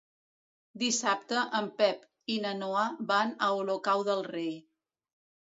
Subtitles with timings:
[0.83, 2.07] Dissabte en Pep
[2.37, 4.51] i na Noa van a Olocau del Rei.